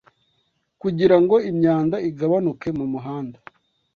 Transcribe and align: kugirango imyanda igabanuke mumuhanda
kugirango 0.81 1.35
imyanda 1.49 1.95
igabanuke 2.09 2.67
mumuhanda 2.77 3.37